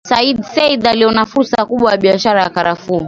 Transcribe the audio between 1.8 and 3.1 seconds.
ya biashara ya karafuu